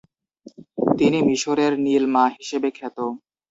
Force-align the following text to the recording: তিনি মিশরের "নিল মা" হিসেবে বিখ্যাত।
তিনি 0.97 1.17
মিশরের 1.27 1.73
"নিল 1.85 2.03
মা" 2.13 2.25
হিসেবে 2.37 2.61
বিখ্যাত। 2.65 2.97